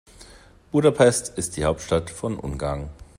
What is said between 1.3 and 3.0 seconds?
ist die Hauptstadt von Ungarn.